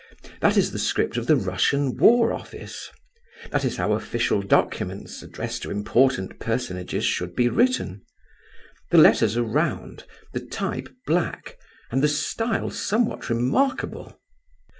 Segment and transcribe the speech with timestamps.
[0.39, 2.89] That is the script of the Russian War Office.
[3.51, 8.01] That is how official documents addressed to important personages should be written.
[8.89, 11.55] The letters are round, the type black,
[11.91, 14.19] and the style somewhat remarkable.